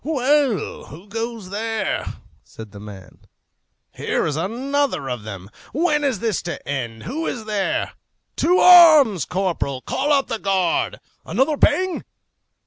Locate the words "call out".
9.81-10.27